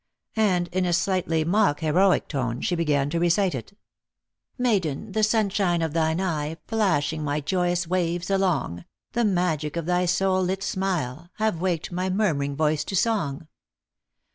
[0.35, 3.77] And, in a slightly mock heroic tone, she began to recite it:
[4.57, 10.07] Maiden, the sunshine of thine eye, Flashing my joyous waves along, The magic of thy
[10.07, 13.47] soul lit smile, Have waked my murmuring voice to song.